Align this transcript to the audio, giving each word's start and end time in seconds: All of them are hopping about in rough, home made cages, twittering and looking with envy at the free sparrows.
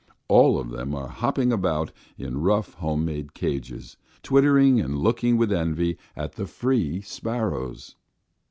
All 0.29 0.57
of 0.57 0.71
them 0.71 0.95
are 0.95 1.09
hopping 1.09 1.51
about 1.51 1.91
in 2.17 2.41
rough, 2.41 2.73
home 2.73 3.05
made 3.05 3.35
cages, 3.35 3.97
twittering 4.23 4.79
and 4.81 4.97
looking 4.97 5.37
with 5.37 5.53
envy 5.53 5.95
at 6.15 6.37
the 6.37 6.47
free 6.47 7.01
sparrows. 7.01 7.95